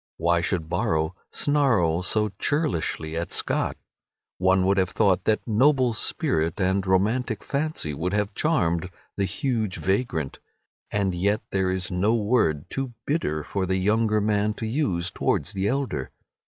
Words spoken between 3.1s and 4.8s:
at Scott? One would